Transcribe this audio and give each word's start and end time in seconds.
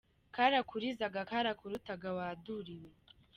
karakuriza 0.35 1.05
karakuruta 1.29 1.93
wa 2.17 2.27
duri 2.43 2.75
we 2.81 2.89